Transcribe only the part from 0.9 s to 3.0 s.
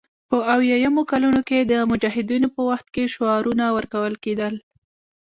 کلونو کې د مجاهدینو په وخت